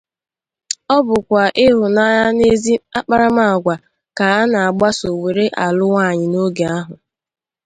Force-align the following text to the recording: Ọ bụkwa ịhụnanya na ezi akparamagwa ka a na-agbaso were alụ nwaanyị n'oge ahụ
Ọ 0.95 0.97
bụkwa 1.07 1.43
ịhụnanya 1.65 2.25
na 2.37 2.43
ezi 2.53 2.73
akparamagwa 2.97 3.75
ka 4.17 4.25
a 4.39 4.41
na-agbaso 4.51 5.09
were 5.21 5.45
alụ 5.65 5.85
nwaanyị 5.89 6.25
n'oge 6.31 6.65
ahụ 6.77 6.93